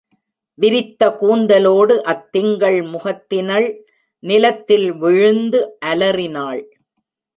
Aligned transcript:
விரித்த 0.53 1.17
கூந்தலோடு 1.21 1.95
அத் 2.01 2.31
திங்கள் 2.31 2.81
முகத்தினள் 2.81 3.67
நிலத்தில் 4.23 4.93
விழுந்து 4.93 5.77
அலறினாள். 5.79 6.63